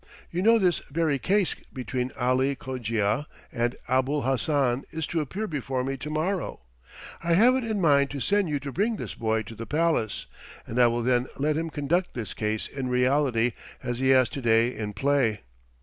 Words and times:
You 0.31 0.41
know 0.41 0.57
this 0.57 0.79
very 0.89 1.19
case 1.19 1.53
between 1.71 2.09
Ali 2.17 2.55
Cogia 2.55 3.27
and 3.51 3.75
Abul 3.87 4.23
Hassan 4.23 4.83
is 4.89 5.05
to 5.05 5.19
appear 5.21 5.45
before 5.45 5.83
me 5.83 5.95
to 5.97 6.09
morrow, 6.09 6.61
I 7.23 7.33
have 7.35 7.53
it 7.55 7.63
in 7.63 7.79
mind 7.79 8.09
to 8.09 8.19
send 8.19 8.49
you 8.49 8.59
to 8.61 8.71
bring 8.71 8.95
this 8.95 9.13
boy 9.13 9.43
to 9.43 9.53
the 9.53 9.67
palace, 9.67 10.25
and 10.65 10.81
I 10.81 10.87
will 10.87 11.03
then 11.03 11.27
let 11.37 11.55
him 11.55 11.69
conduct 11.69 12.15
this 12.15 12.33
case 12.33 12.67
in 12.67 12.89
reality 12.89 13.51
as 13.83 13.99
he 13.99 14.09
has 14.09 14.27
to 14.29 14.41
day 14.41 14.75
in 14.75 14.93
play." 14.93 15.41